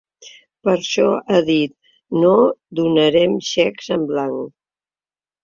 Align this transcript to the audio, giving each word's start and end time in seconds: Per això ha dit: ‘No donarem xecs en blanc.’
Per 0.67 0.71
això 0.77 1.03
ha 1.35 1.41
dit: 1.49 1.75
‘No 2.23 2.31
donarem 2.81 3.37
xecs 3.51 3.93
en 3.99 4.09
blanc.’ 4.15 4.53